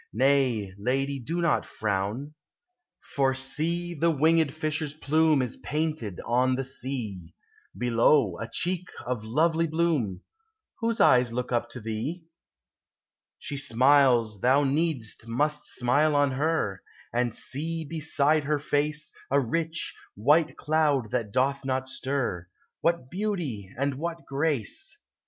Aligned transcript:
Nay, 0.13 0.73
lady, 0.79 1.19
do 1.19 1.41
not 1.41 1.63
frown; 1.63 2.13
1U 2.15 2.23
POEMS 2.23 2.27
OF 2.27 2.33
XATURJb. 2.33 3.15
For, 3.15 3.33
see, 3.35 3.93
the 3.93 4.09
winged 4.09 4.53
fisher's 4.55 4.93
plume 4.95 5.41
Is 5.43 5.57
painted 5.57 6.19
on 6.25 6.55
the 6.55 6.65
sea; 6.65 7.35
Below, 7.77 8.39
a 8.39 8.49
cheek 8.51 8.87
of 9.05 9.23
lovely 9.23 9.67
bloom. 9.67 10.21
Whose 10.79 10.99
eves 10.99 11.31
look 11.31 11.51
up 11.51 11.69
to 11.69 11.79
thee? 11.79 12.23
She 13.37 13.57
smiles; 13.57 14.41
thou 14.41 14.63
need'st 14.63 15.27
must 15.27 15.65
smile 15.65 16.15
on 16.15 16.31
her. 16.31 16.81
And 17.13 17.35
see, 17.35 17.85
beside 17.85 18.45
her 18.45 18.57
face, 18.57 19.11
A 19.29 19.39
rich, 19.39 19.93
white 20.15 20.57
cloud 20.57 21.11
that 21.11 21.31
doth 21.31 21.63
not 21.63 21.87
stir: 21.87 22.47
What 22.79 23.11
beauty, 23.11 23.69
and 23.77 23.99
what 23.99 24.25
grace! 24.25 24.97